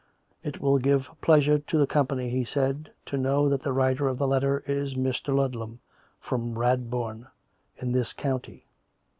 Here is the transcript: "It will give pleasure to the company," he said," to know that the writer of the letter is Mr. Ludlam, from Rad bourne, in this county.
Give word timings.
"It 0.43 0.59
will 0.59 0.79
give 0.79 1.11
pleasure 1.21 1.59
to 1.59 1.77
the 1.77 1.85
company," 1.85 2.27
he 2.31 2.43
said," 2.43 2.89
to 3.05 3.17
know 3.19 3.47
that 3.49 3.61
the 3.61 3.71
writer 3.71 4.07
of 4.07 4.17
the 4.17 4.27
letter 4.27 4.63
is 4.65 4.95
Mr. 4.95 5.31
Ludlam, 5.35 5.79
from 6.19 6.57
Rad 6.57 6.89
bourne, 6.89 7.27
in 7.77 7.91
this 7.91 8.11
county. 8.11 8.65